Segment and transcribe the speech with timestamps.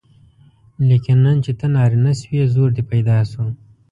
[0.89, 3.45] لیکن نن چې ته نارینه شوې زور دې پیدا شو.